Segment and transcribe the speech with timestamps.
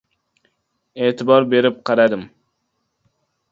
[1.09, 2.27] E’tibor berib qaradim.